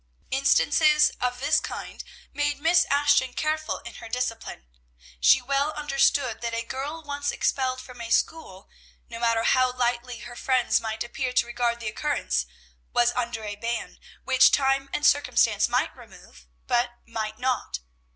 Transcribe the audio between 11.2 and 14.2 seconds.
to regard the occurrence, was under a ban,